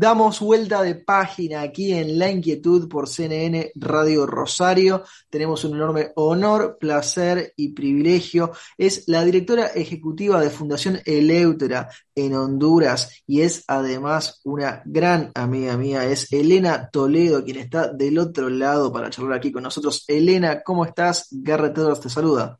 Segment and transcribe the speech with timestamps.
[0.00, 5.04] Damos vuelta de página aquí en La Inquietud por CNN Radio Rosario.
[5.28, 8.50] Tenemos un enorme honor, placer y privilegio.
[8.78, 15.76] Es la directora ejecutiva de Fundación Eleutera en Honduras y es además una gran amiga
[15.76, 16.06] mía.
[16.06, 20.04] Es Elena Toledo, quien está del otro lado para charlar aquí con nosotros.
[20.08, 21.28] Elena, ¿cómo estás?
[21.30, 22.58] Garrett Edwards te saluda.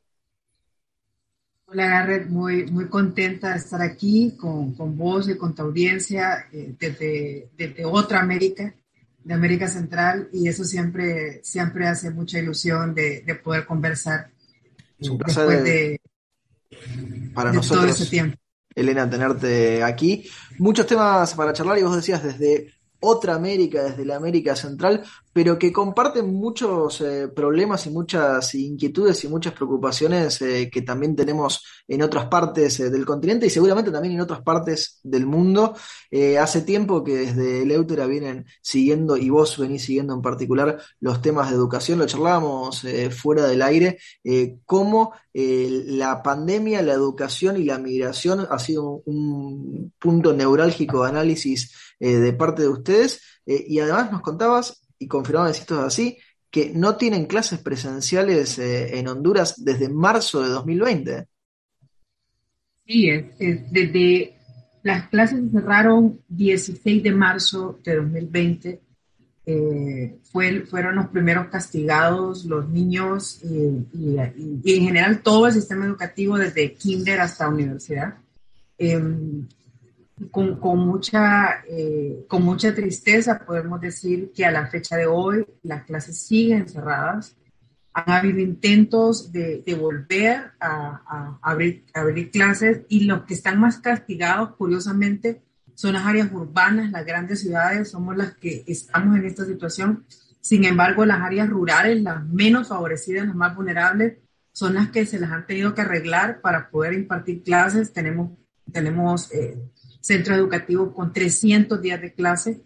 [1.73, 6.47] Hola Garrett, muy, muy contenta de estar aquí con, con vos y con tu audiencia
[6.53, 8.75] eh, desde, desde, otra América,
[9.23, 14.31] de América Central, y eso siempre, siempre hace mucha ilusión de, de poder conversar
[14.99, 16.01] es un placer de,
[17.33, 18.37] para nosotros, todo ese tiempo.
[18.75, 20.29] Elena, tenerte aquí.
[20.59, 25.59] Muchos temas para charlar y vos decías desde otra América, desde la América Central, pero
[25.59, 31.65] que comparten muchos eh, problemas y muchas inquietudes y muchas preocupaciones eh, que también tenemos
[31.87, 35.75] en otras partes eh, del continente y seguramente también en otras partes del mundo.
[36.41, 41.51] hace tiempo que desde Leutera vienen siguiendo, y vos venís siguiendo en particular, los temas
[41.51, 43.99] de educación, lo charlábamos fuera del aire,
[44.67, 51.73] cómo la pandemia, la educación y la migración ha sido un punto neurálgico de análisis
[51.99, 53.21] de parte de ustedes.
[53.47, 56.19] y además nos contabas y confirmado si esto es así,
[56.51, 61.27] que no tienen clases presenciales eh, en Honduras desde marzo de 2020.
[62.87, 63.11] Sí,
[63.71, 64.37] desde
[64.83, 68.81] las clases cerraron 16 de marzo de 2020.
[69.47, 76.37] Eh, fue, fueron los primeros castigados los niños y, en general todo el sistema educativo
[76.37, 78.19] desde kinder hasta universidad.
[78.77, 79.47] Em,
[80.31, 85.47] con, con, mucha, eh, con mucha tristeza podemos decir que a la fecha de hoy
[85.63, 87.37] las clases siguen cerradas.
[87.93, 93.59] Han habido intentos de, de volver a, a, abrir, abrir clases y los que están
[93.59, 95.43] más castigados, curiosamente,
[95.75, 100.05] son las áreas urbanas, las grandes ciudades, somos las que estamos en esta situación.
[100.41, 104.19] Sin embargo, las áreas rurales, las menos favorecidas, las más vulnerables,
[104.53, 107.93] son las que se las han tenido que arreglar para poder impartir clases.
[107.93, 108.33] Tenemos,
[108.71, 109.59] tenemos eh,
[110.01, 112.63] centro educativo con 300 días de clase.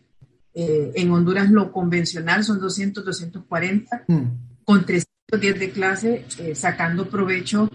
[0.54, 4.22] Eh, en Honduras lo convencional son 200, 240, mm.
[4.64, 7.68] con 300 días de clase, eh, sacando provecho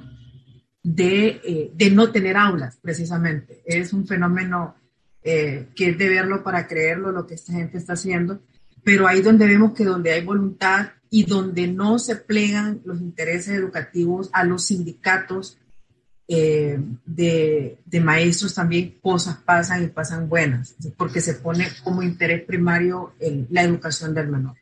[0.82, 3.62] de, eh, de, no tener aulas, precisamente.
[3.66, 4.76] Es un fenómeno
[5.22, 8.42] que es de verlo para creerlo, lo que esta gente está haciendo,
[8.84, 13.50] pero ahí donde vemos que donde hay voluntad y donde no se plegan los intereses
[13.50, 15.60] educativos a los sindicatos,
[16.32, 22.44] eh, de, de, maestros también cosas pasan y pasan buenas, porque se pone como interés
[22.44, 24.56] primario en la educación del menor.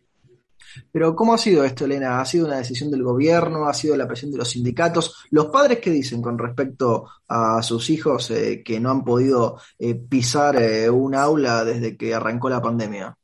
[0.93, 2.21] Pero ¿cómo ha sido esto, Elena?
[2.21, 3.67] ¿Ha sido una decisión del gobierno?
[3.67, 5.25] ¿Ha sido la presión de los sindicatos?
[5.29, 9.93] ¿Los padres qué dicen con respecto a sus hijos eh, que no han podido eh,
[9.95, 10.57] pisar
[10.89, 13.17] un aula desde que arrancó la pandemia?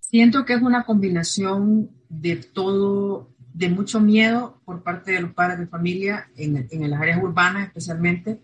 [0.00, 5.58] Siento que es una combinación de todo de mucho miedo por parte de los padres
[5.58, 8.42] de familia en, en las áreas urbanas especialmente,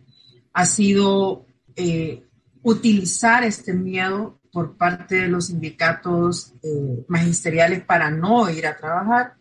[0.54, 1.44] ha sido
[1.76, 2.24] eh,
[2.62, 9.34] utilizar este miedo por parte de los sindicatos eh, magisteriales para no ir a trabajar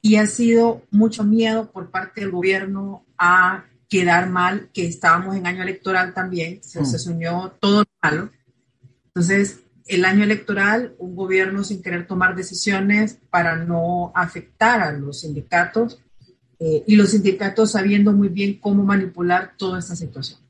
[0.00, 5.48] y ha sido mucho miedo por parte del gobierno a quedar mal, que estábamos en
[5.48, 7.14] año electoral también, se, se mm.
[7.14, 8.30] unió todo malo.
[9.06, 15.22] Entonces, el año electoral, un gobierno sin querer tomar decisiones para no afectar a los
[15.22, 16.00] sindicatos
[16.60, 20.40] eh, y los sindicatos sabiendo muy bien cómo manipular toda esta situación.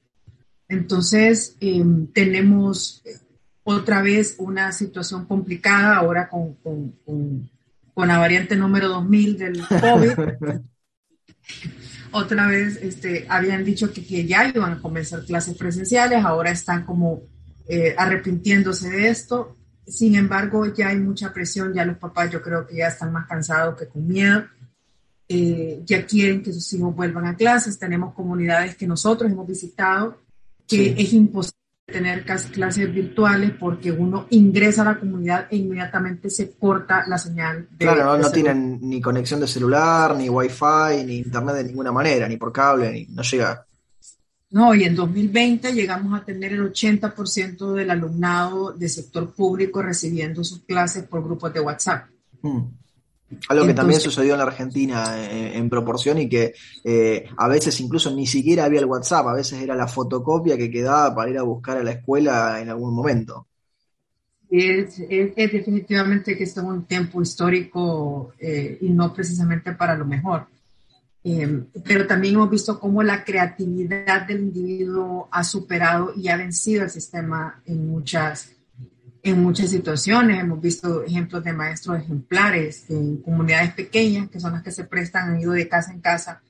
[0.69, 3.19] Entonces, em, tenemos eh,
[3.63, 10.61] otra vez una situación complicada ahora con, con, con, la variante número 2000 del COVID.
[12.13, 16.85] otra vez este, habían dicho que, que ya iban a comenzar clases presenciales, ahora están
[16.85, 17.23] como
[17.69, 19.57] eh, arrepintiéndose de esto.
[19.87, 23.27] Sin embargo, ya hay mucha presión, ya los papás yo creo que ya están más
[23.27, 24.45] cansados que con miedo.
[25.29, 27.79] Eh, ya quieren que sus hijos vuelvan a clases.
[27.79, 30.19] Tenemos comunidades que nosotros hemos visitado
[30.67, 31.57] que es imposible
[31.87, 37.67] tener clases virtuales porque uno ingresa a la comunidad e inmediatamente se corta la señal.
[37.71, 42.29] De, claro, no, tienen ni conexión de celular, ni wifi, ni internet de ninguna manera,
[42.29, 43.67] ni por cable, ni no llega.
[44.51, 50.43] No, y en 2020 llegamos a tener el 80% del alumnado del sector público recibiendo
[50.43, 52.07] sus clases por grupos de WhatsApp.
[52.41, 52.63] Mm.
[53.51, 57.79] Algo que también sucedió en la Argentina eh, en, proporción y que eh, a veces
[57.81, 61.37] incluso ni siquiera había el WhatsApp, a veces era la fotocopia que quedaba para ir
[61.37, 63.47] a buscar a la escuela en algún momento.
[64.51, 70.07] Es, es, definitivamente que esto es un tiempo histórico eh, y no precisamente para lo
[70.07, 70.47] mejor.
[71.85, 76.91] Pero también hemos visto cómo la creatividad del individuo ha superado y ha vencido el
[76.91, 78.53] sistema en muchas
[79.23, 80.41] en muchas situaciones.
[80.41, 85.31] Hemos visto ejemplos de maestros ejemplares en comunidades pequeñas, que son las que se prestan,
[85.31, 86.41] han ido de casa en casa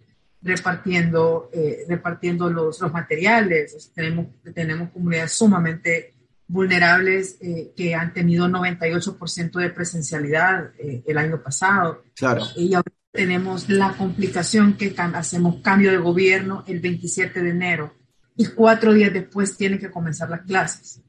[0.41, 3.91] repartiendo, eh, repartiendo los, los materiales.
[3.94, 6.14] Tenemos, tenemos comunidades sumamente
[6.47, 12.05] vulnerables eh, que han tenido 98% de presencialidad eh, el año pasado.
[12.14, 12.44] Claro.
[12.56, 17.93] Y ahora tenemos la complicación que hacemos cambio de gobierno el 27 de enero
[18.37, 21.00] y cuatro días después tienen que comenzar las clases.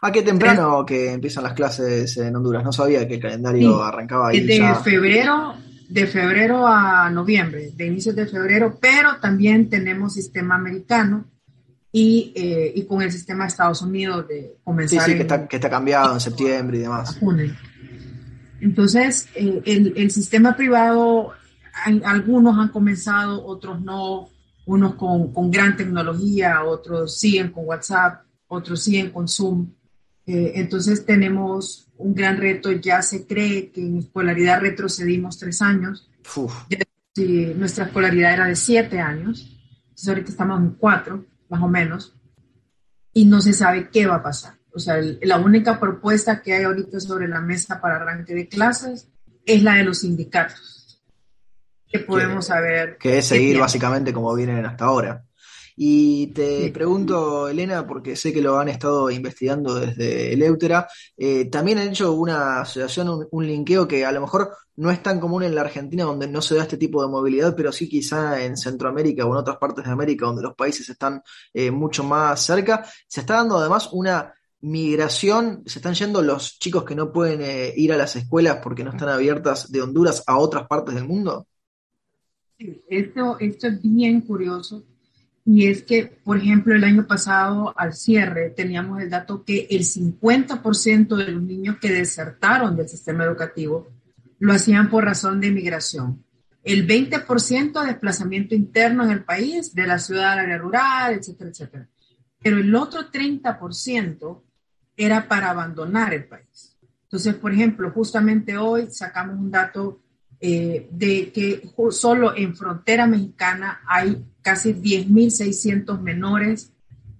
[0.00, 2.62] ¿A qué temprano que empiezan las clases en Honduras?
[2.62, 4.46] No sabía que el calendario arrancaba ahí.
[4.46, 5.56] De febrero,
[5.88, 11.24] de febrero a noviembre, de inicios de febrero, pero también tenemos sistema americano
[11.90, 15.00] y, eh, y con el sistema de Estados Unidos de comenzar.
[15.00, 17.18] Sí, sí, que, está, que está cambiado en septiembre y demás.
[18.60, 21.32] Entonces, eh, el, el, sistema privado,
[22.04, 24.28] algunos han comenzado, otros no,
[24.66, 29.70] unos con, con gran tecnología, otros siguen con WhatsApp otros siguen con Zoom.
[30.26, 36.10] Eh, entonces tenemos un gran reto, ya se cree que en escolaridad retrocedimos tres años.
[37.56, 42.14] nuestra escolaridad era de siete años, entonces ahorita estamos en cuatro, más o menos,
[43.12, 44.57] y no se sabe qué va a pasar.
[44.78, 49.08] O sea, la única propuesta que hay ahorita sobre la mesa para arranque de clases
[49.44, 51.02] es la de los sindicatos.
[51.88, 52.96] Que podemos saber.
[52.96, 55.24] Que es seguir básicamente como vienen hasta ahora.
[55.74, 61.46] Y te pregunto, Elena, porque sé que lo han estado investigando desde el Eutera, eh,
[61.46, 65.42] también han hecho una asociación, un, linkeo que a lo mejor no es tan común
[65.42, 68.56] en la Argentina, donde no se da este tipo de movilidad, pero sí quizá en
[68.56, 71.22] Centroamérica o en otras partes de América, donde los países están
[71.52, 72.84] eh, mucho más cerca.
[73.08, 77.72] Se está dando además una migración, se están yendo los chicos que no pueden eh,
[77.76, 81.46] ir a las escuelas porque no están abiertas de Honduras a otras partes del mundo.
[82.58, 84.84] Esto, esto es bien curioso
[85.44, 89.82] y es que, por ejemplo, el año pasado al cierre teníamos el dato que el
[89.82, 93.88] 50% de los niños que desertaron del sistema educativo
[94.40, 96.24] lo hacían por razón de migración.
[96.62, 101.50] El 20% de desplazamiento interno en el país, de la ciudad al área rural, etcétera,
[101.50, 101.88] etcétera.
[102.42, 104.42] Pero el otro 30%
[104.98, 106.76] era para abandonar el país.
[107.04, 110.02] Entonces, por ejemplo, justamente hoy sacamos un dato
[110.40, 116.72] eh, de que solo en frontera mexicana hay casi 10.600 menores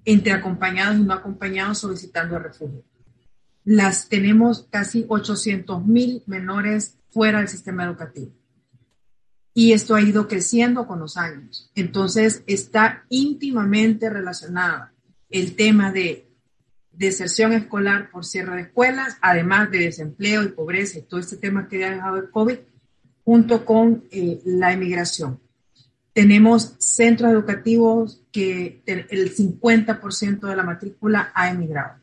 [0.05, 2.85] entre acompañados y no acompañados solicitando refugio.
[3.65, 8.33] Las tenemos casi 800.000 menores fuera del sistema educativo.
[9.55, 11.71] Y esto ha ido creciendo con los años.
[11.75, 14.93] Entonces está íntimamente relacionada
[15.31, 16.28] el tema de
[16.99, 21.69] deserción escolar por cierre de escuelas, además de desempleo y pobreza y todo este tema
[21.69, 22.59] que ha dejado el COVID,
[23.25, 25.41] junto con eh, la emigración.
[26.13, 32.03] Tenemos centros educativos que el 50% de la matrícula ha emigrado.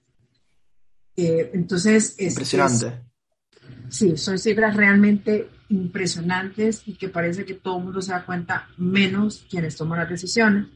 [1.18, 3.02] Eh, entonces, es, impresionante.
[3.90, 8.70] sí, son cifras realmente impresionantes y que parece que todo el mundo se da cuenta,
[8.78, 10.68] menos quienes toman las decisiones.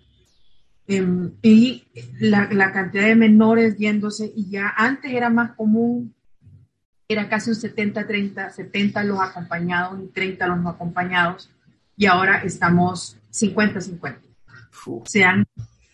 [0.91, 1.83] Em, y
[2.19, 6.15] la, la, cantidad de menores yéndose, y ya antes era más común,
[7.07, 11.51] era casi un 70-30, 70 los acompañados y 30 los no acompañados,
[11.95, 14.17] y ahora estamos 50-50.
[15.05, 15.45] Se han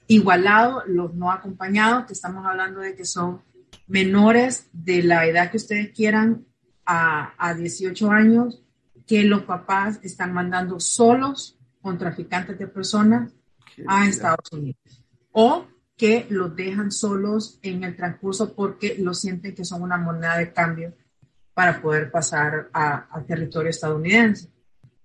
[0.08, 3.42] igualado los no acompañados, que estamos hablando de que son
[3.88, 6.46] menores de la edad que ustedes quieran
[6.86, 8.64] a, a 18 años,
[9.06, 13.34] que los papás están mandando solos con traficantes de personas
[13.88, 14.80] a Estados Unidos.
[15.38, 20.38] O que los dejan solos en el transcurso porque lo sienten que son una moneda
[20.38, 20.94] de cambio
[21.54, 24.50] para poder pasar a, a territorio estadounidense.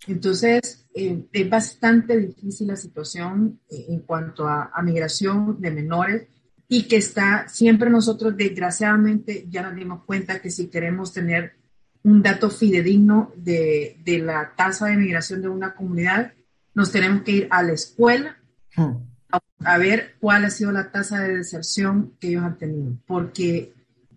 [0.06, 6.28] Entonces, eh, es bastante difícil la situación eh, en cuanto a, migración de menores
[6.68, 11.54] y que está siempre nosotros, desgraciadamente, ya nos dimos cuenta que si queremos tener
[12.02, 16.32] un dato fidedigno de, de la tasa de migración de una comunidad,
[16.74, 18.38] nos tenemos que ir a la escuela
[18.76, 19.09] hmm.
[19.30, 23.72] A, ver cuál ha sido la tasa de deserción que ellos han tenido, porque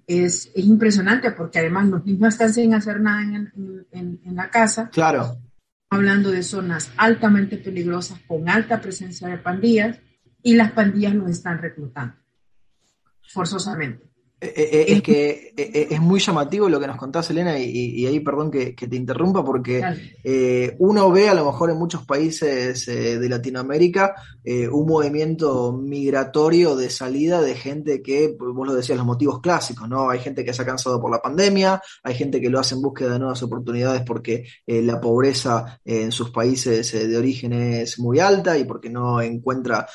[0.07, 4.49] es, es impresionante, porque además los niños están sin hacer nada en, en, en la
[4.49, 4.89] casa.
[4.89, 5.37] Claro
[5.93, 9.99] hablando de zonas altamente peligrosas con alta presencia de pandillas
[10.41, 12.15] y las pandillas los están reclutando
[13.21, 14.03] forzosamente.
[14.43, 18.19] Eh, eh, es que eh, es muy llamativo lo que nos contás, Elena, y, ahí
[18.19, 19.81] perdón que, te interrumpa, porque
[20.79, 24.15] uno ve a lo mejor en muchos países de Latinoamérica
[24.71, 30.09] un movimiento migratorio de salida de gente que, vos lo decías, los motivos clásicos, ¿no?
[30.09, 32.81] Hay gente que se ha cansado por la pandemia, hay gente que lo hace en
[32.81, 38.57] búsqueda de nuevas oportunidades porque la pobreza en sus países de origen es muy alta
[38.57, 39.87] y porque no encuentra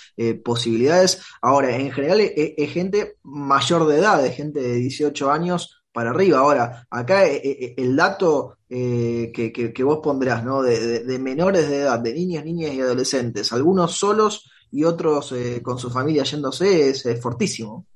[0.42, 1.20] posibilidades.
[1.42, 6.38] Ahora, en general es gente mayor de edad, gente de 18 años para arriba.
[6.38, 10.62] Ahora, acá eh, eh, el dato eh, que, vos pondrás, ¿no?
[10.62, 15.90] De, menores de edad, de niñas, niñas y adolescentes, algunos solos y otros con su
[15.90, 17.86] familia yéndose, es, fortísimo.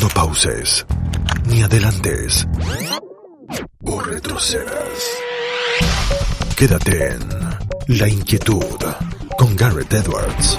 [0.00, 0.86] No pauses,
[1.48, 2.46] ni adelantes,
[3.84, 5.18] o retrocedas.
[6.56, 8.78] Quédate en La Inquietud
[9.36, 10.58] con Garrett Edwards.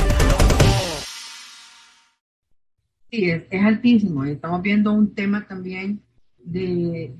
[3.13, 4.25] Sí, es, altísimo.
[4.25, 6.01] Estamos viendo un tema también
[6.39, 7.13] de,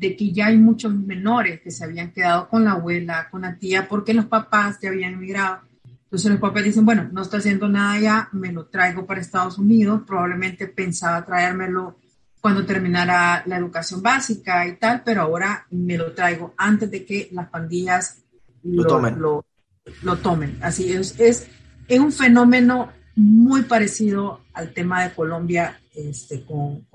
[0.00, 3.86] que ya hay muchos menores que se habían quedado con la abuela, con la tía,
[3.86, 5.60] porque los papás ya habían emigrado.
[6.04, 9.58] Entonces los papás dicen, bueno, no está haciendo nada ya, me lo traigo para Estados
[9.58, 11.98] Unidos, probablemente pensaba traérmelo
[12.40, 17.28] cuando terminara la educación básica y tal, pero ahora me lo traigo antes de que
[17.32, 18.22] las pandillas
[18.62, 19.20] lo, tomen.
[19.20, 20.56] Lo, tomen.
[20.62, 21.48] Así es, es,
[21.86, 26.86] es un fenómeno muy parecido al tema de Colombia este, con,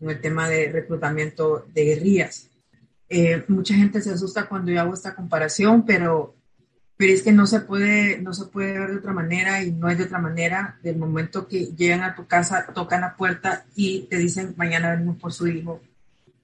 [0.00, 2.50] el tema de reclutamiento de guerrillas.
[3.08, 6.34] Eh, mucha gente se asusta cuando yo hago esta comparación, pero,
[6.96, 9.88] pero es que no se, puede, no se puede ver de otra manera y no
[9.88, 10.78] es de otra manera.
[10.82, 15.16] Del momento que llegan a tu casa, tocan la puerta y te dicen mañana venimos
[15.18, 15.80] por su hijo,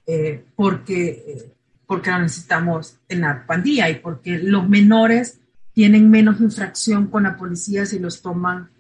[0.07, 1.53] eh, porque, eh,
[1.87, 5.41] porque lo necesitamos en la pandilla y porque los menores
[5.73, 8.71] tienen menos infracción con la policía si los toman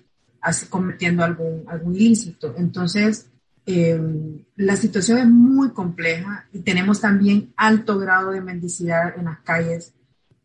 [0.68, 2.54] cometiendo algún, algún ilícito.
[2.56, 3.30] Entonces,
[3.66, 9.40] em, la situación es muy compleja y tenemos también alto grado de mendicidad en las
[9.40, 9.92] calles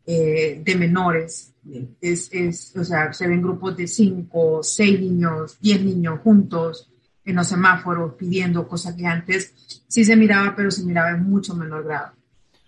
[0.06, 1.52] eh, de menores.
[2.00, 6.90] Es, es, o sea, se ven grupos de cinco, seis niños, diez niños juntos
[7.24, 9.54] en los semáforos pidiendo cosas que antes
[9.88, 12.12] sí se miraba, pero se miraba en mucho menor grado.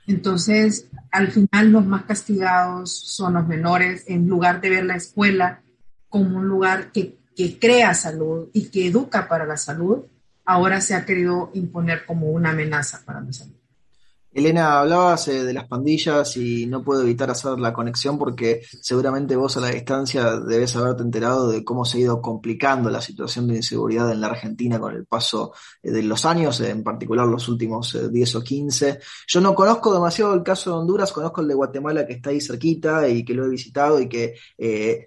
[0.06, 5.61] Entonces, al final los más castigados son los menores, en lugar de ver la escuela
[6.16, 10.06] como un lugar que, que crea salud y que educa para la salud,
[10.46, 13.52] ahora se ha querido imponer como una amenaza para la salud.
[14.37, 19.35] Elena, hablabas eh, de las pandillas y no puedo evitar hacer la conexión porque seguramente
[19.35, 23.49] vos a la distancia debes haberte enterado de cómo se ha ido complicando la situación
[23.49, 27.49] de inseguridad en la Argentina con el paso eh, de los años, en particular los
[27.49, 28.99] últimos 10 eh, o 15.
[29.26, 32.43] Yo no conozco demasiado el caso de Honduras, conozco el de Guatemala que está ahí
[32.43, 34.35] cerquita y que lo he visitado y que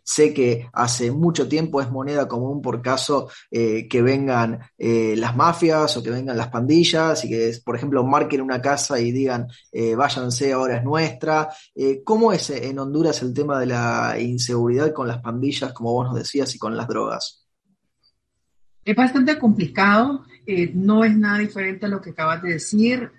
[0.03, 6.01] sé que hace mucho tiempo es moneda común por caso que vengan las mafias o
[6.03, 10.51] que vengan las pandillas y que, por ejemplo, marquen una casa y digan, eh, váyanse,
[10.53, 11.49] ahora es nuestra.
[11.75, 16.07] Eh, ¿Cómo es en Honduras el tema de la inseguridad con las pandillas, como vos
[16.07, 17.45] nos decías, y con las drogas?
[18.83, 23.11] Es bastante complicado, eh, no es nada diferente a lo que acabas de decir.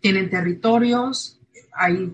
[0.00, 1.40] tienen territorios,
[1.72, 2.12] hay,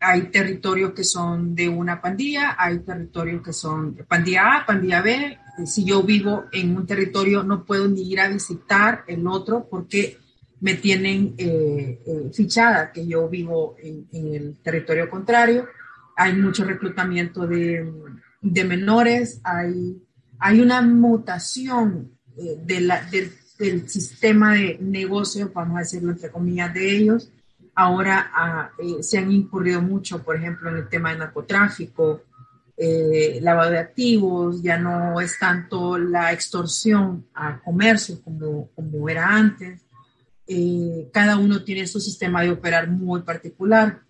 [0.00, 5.38] hay territorios que son de una pandilla, hay territorios que son pandilla A, pandilla B.
[5.64, 10.18] Si yo vivo en un territorio, no puedo ni ir a visitar el otro porque
[10.66, 15.68] me tienen eh, eh, fichada, que yo vivo en, el territorio contrario.
[16.16, 17.88] Hay mucho reclutamiento de,
[18.40, 19.96] de menores, hay,
[20.40, 26.74] hay una mutación eh, de la, del, sistema de negocio, vamos a decirlo entre comillas,
[26.74, 27.30] de ellos.
[27.72, 28.70] Ahora ah,
[29.02, 32.22] se han incurrido mucho, por ejemplo, en el tema de narcotráfico,
[33.40, 39.85] lavado de activos, ya no es tanto la extorsión a comercio como, como era antes
[40.46, 44.02] eh, cada uno tiene su sistema de operar muy particular.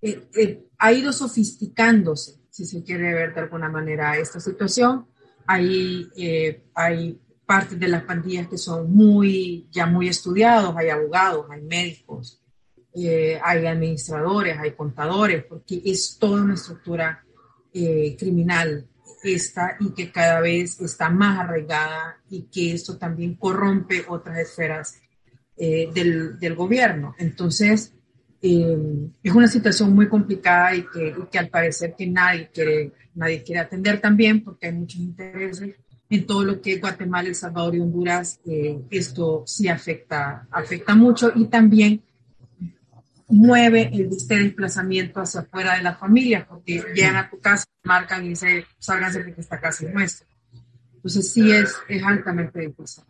[0.00, 5.06] Eh, eh, ha ido sofisticándose, si se quiere ver de alguna manera esta situación.
[5.46, 6.08] Hay,
[6.74, 12.40] hay partes de las pandillas que son muy, ya muy estudiados, hay abogados, hay médicos,
[12.94, 17.24] hay administradores, hay contadores, porque es toda una estructura
[17.72, 18.86] criminal
[19.22, 25.00] esta y que cada vez está más arraigada y que esto también corrompe otras esferas
[25.56, 27.14] eh, del, gobierno.
[27.18, 27.94] Entonces,
[28.40, 33.42] eh, es una situación muy complicada y que, que, al parecer que nadie quiere, nadie
[33.42, 35.76] quiere atender también porque hay muchos intereses
[36.12, 41.32] en todo lo que Guatemala, El Salvador y Honduras, eh, esto sí afecta, afecta mucho
[41.34, 42.02] y también
[43.32, 48.24] mueve el, este desplazamiento hacia afuera de la familia, porque llegan a tu casa, marcan
[48.24, 50.26] y dicen, sálganse de que esta casa es nuestra.
[50.94, 53.04] Entonces sí es, es altamente difícil.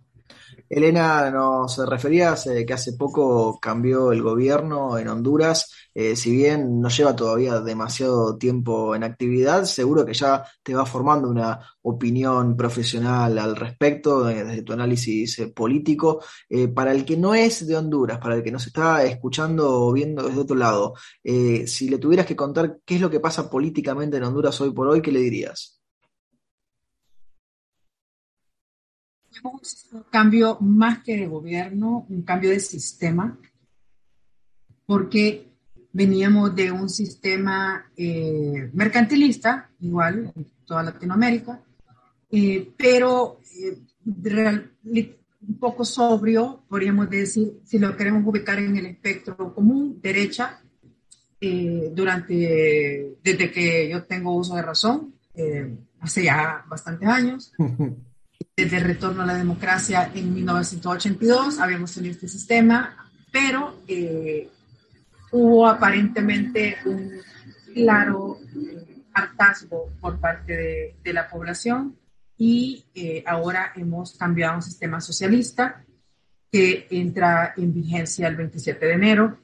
[0.74, 5.70] Elena, nos referías eh, que hace poco cambió el gobierno en Honduras.
[5.92, 10.86] Eh, si bien no lleva todavía demasiado tiempo en actividad, seguro que ya te va
[10.86, 16.22] formando una opinión profesional al respecto eh, desde tu análisis político.
[16.74, 20.22] para el que no es de Honduras, para el que nos está escuchando o viendo
[20.22, 24.24] desde otro lado, si le tuvieras que contar qué es lo que pasa políticamente en
[24.24, 25.81] Honduras hoy por hoy, ¿qué le dirías?
[29.44, 33.38] Un cambio más que de gobierno, un cambio de sistema,
[34.86, 35.48] porque
[35.92, 41.60] veníamos de un sistema eh, mercantilista, igual en toda Latinoamérica,
[42.30, 49.54] eh, pero eh, un poco sobrio, podríamos decir, si lo queremos ubicar en el espectro
[49.54, 50.58] común, derecha,
[51.92, 55.14] durante, desde que yo tengo uso de razón,
[55.98, 57.52] hace ya bastantes años.
[58.56, 64.48] desde el retorno a la democracia en 1982, habíamos tenido este sistema, pero eh,
[65.30, 67.12] hubo aparentemente un
[67.72, 71.96] claro eh, hartazgo por parte de, la población
[72.36, 75.84] y eh, ahora hemos cambiado a un sistema socialista
[76.50, 79.38] que entra en vigencia el 27 de enero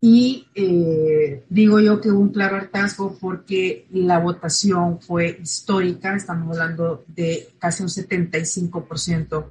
[0.00, 6.56] y eh, digo yo que hubo un claro hartazgo porque la votación fue histórica, estamos
[6.56, 9.44] hablando de casi un 75%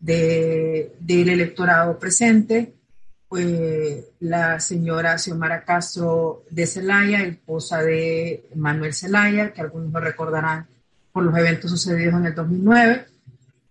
[0.00, 2.74] de, del electorado presente.
[4.20, 10.66] la señora Xiomara Castro de Celaya, esposa de Manuel Zelaya, que algunos lo recordarán
[11.12, 13.06] por los eventos sucedidos en el 2009,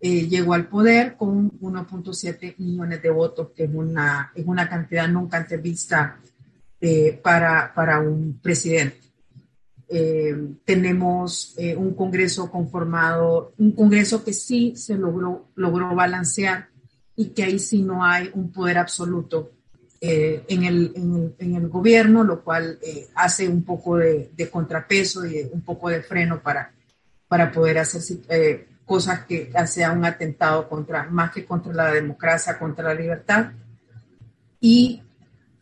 [0.04, 5.08] eh, llegó al poder con 1.7 millones de votos, que es una, es una cantidad
[5.08, 6.18] nunca antes vista
[6.80, 8.98] eh, para, para, un presidente.
[9.88, 16.70] Eh, tenemos un Congreso conformado, un Congreso que sí se logró, logró balancear
[17.16, 19.52] y que ahí sí no hay un poder absoluto
[20.00, 22.80] en el, en, el, gobierno, lo cual
[23.14, 26.74] hace un poco de, de, contrapeso y un poco de freno para,
[27.28, 28.02] para poder hacer
[28.92, 33.54] cosas que sea un atentado contra, más que contra la democracia, contra la libertad.
[34.60, 35.02] Y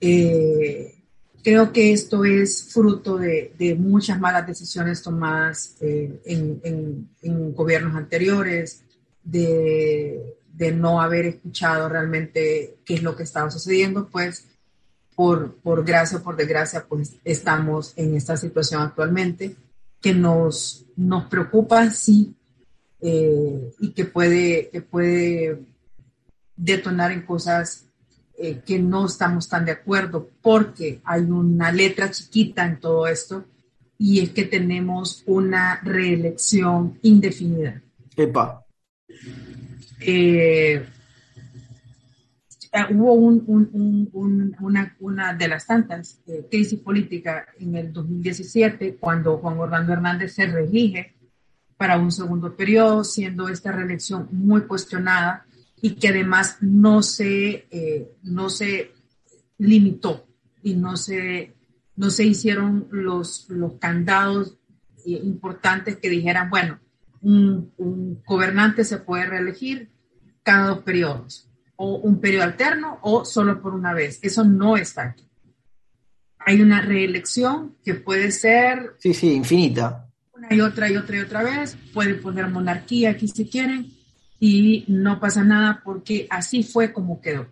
[0.02, 0.96] eh,
[1.44, 8.82] creo que esto es fruto de, muchas malas decisiones tomadas eh, en, gobiernos anteriores,
[9.24, 10.36] de,
[10.74, 14.48] no haber escuchado realmente qué es lo que estaba sucediendo, pues
[15.16, 19.56] por, por gracia o por desgracia, pues estamos en esta situación actualmente
[20.02, 22.34] que nos, nos preocupa, sí,
[23.02, 25.60] eh, y que puede, que puede
[26.56, 27.86] detonar en cosas
[28.38, 33.46] eh, que no estamos tan de acuerdo, porque hay una letra chiquita en todo esto
[33.98, 37.82] y es que tenemos una reelección indefinida.
[38.16, 38.66] Epa.
[40.02, 40.86] Eh,
[42.92, 50.34] hubo una, una, de las tantas crisis políticas en el 2017 cuando Juan Orlando Hernández
[50.34, 51.19] se reelige
[51.80, 55.46] para un segundo periodo, siendo esta reelección muy cuestionada
[55.82, 58.92] y que además no se, eh, no se
[59.58, 60.28] limitó
[60.62, 61.56] y no se,
[61.96, 64.58] no se hicieron los, los candados
[65.06, 66.82] eh, importantes que dijeran, bueno,
[67.22, 69.90] un, un, gobernante se puede reelegir
[70.44, 74.20] cada dos periodos, o un periodo alterno, o solo por una vez.
[74.22, 75.24] Eso no está aquí.
[76.40, 78.96] Hay una reelección que puede ser...
[78.98, 80.09] Sí, sí, infinita
[80.50, 83.92] y otra y otra y otra vez, pueden poner monarquía aquí si quieren
[84.40, 87.48] y no pasa nada porque así fue como quedó.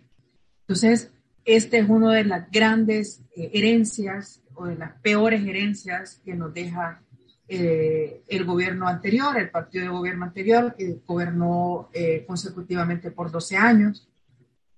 [0.61, 1.11] Entonces,
[1.45, 6.53] este es uno de las grandes eh, herencias o de las peores herencias que nos
[6.53, 7.01] deja
[7.47, 13.55] eh, el gobierno anterior, el partido de gobierno anterior, que gobernó eh, consecutivamente por 12
[13.55, 14.09] años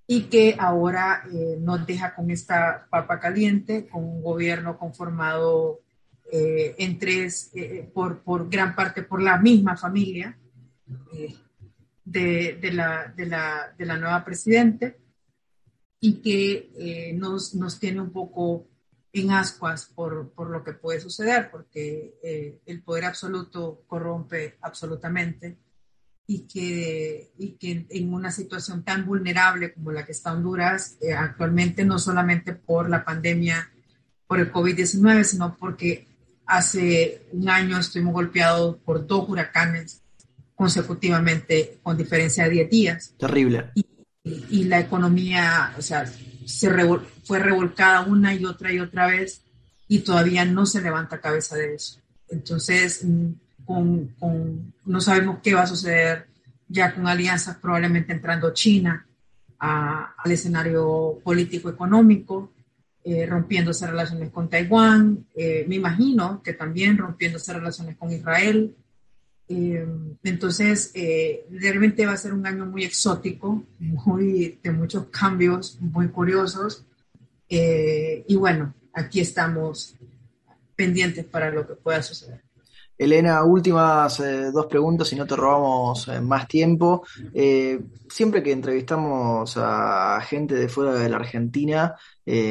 [0.05, 1.23] y que ahora
[1.59, 5.81] nos deja con esta papa caliente, con un gobierno conformado
[6.31, 10.37] eh, en tres, eh, por, por, gran parte por la misma familia
[11.11, 11.35] eh,
[12.05, 14.99] de, de, la, de, la, de, la, nueva presidente
[15.99, 18.67] y que nos, nos, tiene un poco
[19.11, 25.57] en ascuas por, por lo que puede suceder, porque el poder absoluto corrompe absolutamente
[26.27, 31.83] y que, y que en una situación tan vulnerable como la que está Honduras actualmente,
[31.83, 33.69] no solamente por la pandemia,
[34.27, 36.08] por el COVID-19, sino porque
[36.49, 40.01] Hace un año estuvimos golpeados por dos huracanes
[40.55, 43.13] consecutivamente con diferencia de 10 días.
[43.19, 43.71] Terrible.
[44.23, 46.05] Y, la economía, o sea,
[46.45, 46.69] se
[47.23, 49.43] fue revolcada una y otra y otra vez
[49.87, 51.99] y todavía no se levanta cabeza de eso.
[52.29, 53.29] Entonces, mm,
[53.63, 56.25] con, no sabemos qué va a suceder
[56.67, 59.05] ya con alianzas probablemente entrando China
[59.59, 62.51] al escenario político-económico,
[63.11, 68.75] eh, rompiéndose relaciones con Taiwán, eh, me imagino que también rompiéndose relaciones con Israel.
[69.47, 69.87] Eh,
[70.23, 70.93] entonces,
[71.49, 76.85] realmente va a ser un año muy exótico, muy, de muchos cambios muy curiosos.
[77.49, 79.95] y bueno, aquí estamos
[80.75, 82.43] pendientes para lo que pueda suceder.
[82.99, 87.03] Elena, últimas eh, dos preguntas y no te robamos eh, más tiempo.
[87.33, 91.95] Eh, siempre que entrevistamos a gente de fuera de la Argentina,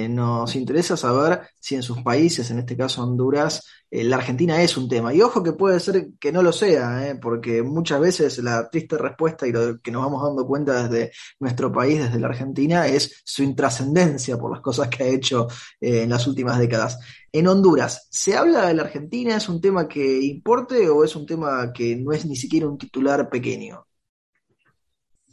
[0.08, 4.76] nos interesa saber si en sus países, en este caso Honduras, eh, la Argentina es
[4.76, 5.14] un tema.
[5.14, 7.14] Y ojo que puede ser que no lo sea, ¿eh?
[7.16, 11.72] porque muchas veces la triste respuesta y lo que nos vamos dando cuenta desde nuestro
[11.72, 15.48] país, desde la Argentina, es su intrascendencia por las cosas que ha hecho
[15.80, 16.98] eh, en las últimas décadas.
[17.32, 19.36] En Honduras, ¿se habla de la Argentina?
[19.36, 22.78] ¿Es un tema que importe o es un tema que no es ni siquiera un
[22.78, 23.86] titular pequeño?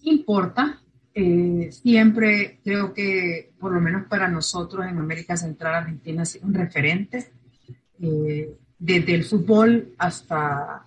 [0.01, 0.81] Importa.
[1.71, 7.31] Siempre creo que, por lo menos para nosotros en América Central, Argentina es un referente
[8.01, 10.85] eh, desde el fútbol hasta,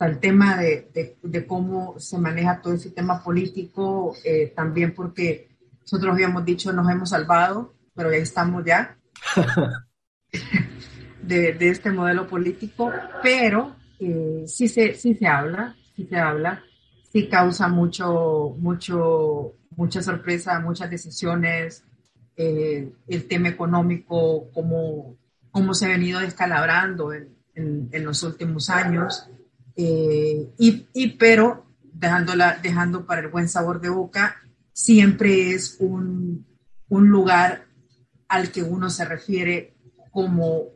[0.00, 5.48] el tema de, cómo se maneja todo el sistema político, eh, también porque
[5.80, 8.98] nosotros habíamos dicho nos hemos salvado, pero ya estamos ya
[11.22, 16.62] de, este modelo político, pero eh, sí, se, sí se habla, sí se habla,
[17.14, 21.82] sí causa mucho, mucho, mucha sorpresa, muchas decisiones,
[22.36, 25.16] el tema económico, cómo
[25.54, 29.30] cómo se ha venido descalabrando en, los últimos años,
[29.76, 34.34] eh, y, pero dejándola, dejando para el buen sabor de boca,
[34.72, 36.44] siempre es un,
[36.88, 37.66] lugar
[38.26, 39.76] al que uno se refiere
[40.10, 40.70] como,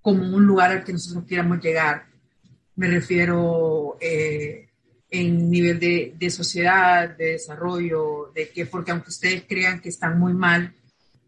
[0.00, 2.06] como un lugar al que nosotros queramos llegar.
[2.76, 4.70] Me refiero eh,
[5.14, 10.34] en nivel de, sociedad, de desarrollo, de que, porque aunque ustedes crean que están muy
[10.34, 10.74] mal,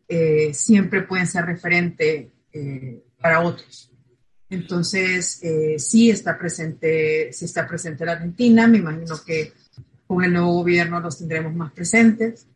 [0.08, 3.92] eh, siempre pueden ser referente eh, para otros.
[4.50, 9.52] Entonces, eh, sí está presente, sí está presente la Argentina, me imagino que
[10.04, 12.48] con el nuevo gobierno los tendremos más presentes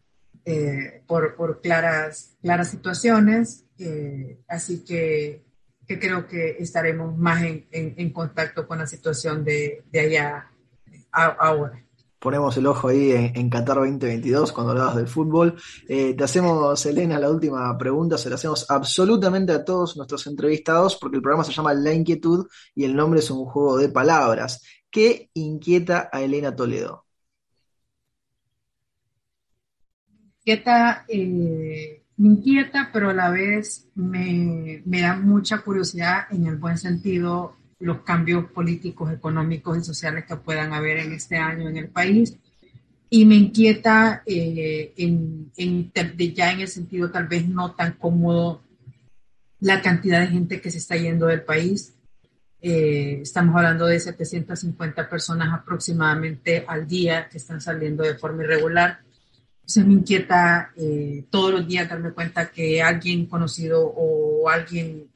[1.06, 3.66] por, por, claras, claras situaciones,
[4.48, 5.44] así que,
[5.86, 10.50] que, creo que estaremos más en, en, contacto con la situación de, de allá
[11.12, 11.84] ahora
[12.20, 15.56] ponemos el ojo ahí en, Qatar 2022 cuando hablabas del fútbol.
[15.88, 20.96] Eh, te hacemos, Elena, la última pregunta, se la hacemos absolutamente a todos nuestros entrevistados
[20.96, 24.62] porque el programa se llama La Inquietud y el nombre es un juego de palabras.
[24.90, 27.06] ¿Qué inquieta a Elena Toledo?
[30.40, 36.56] Inquieta, eh, me inquieta, pero a la vez me, me da mucha curiosidad en el
[36.56, 41.78] buen sentido los cambios políticos, económicos y sociales que puedan haber en este año en
[41.78, 42.36] el país.
[43.08, 48.62] Y me inquieta eh, en, ya en el sentido tal vez no tan cómodo
[49.60, 51.94] la cantidad de gente que se está yendo del país.
[52.62, 59.00] Eh, estamos hablando de 750 personas aproximadamente al día que están saliendo de forma irregular.
[59.60, 65.08] Entonces me inquieta eh, todos los días darme cuenta que alguien conocido o alguien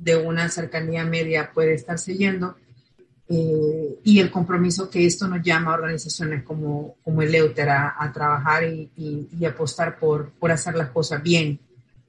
[0.00, 2.56] de una cercanía media puede estar siguiendo
[3.26, 8.10] eh, y el compromiso que esto nos llama a organizaciones como, como el Euter a,
[8.12, 11.58] trabajar y, y, apostar por, por hacer las cosas bien